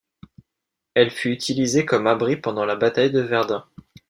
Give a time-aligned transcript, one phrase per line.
[0.95, 3.65] Elle fut utilisée comme abri pendant la bataille de Verdun.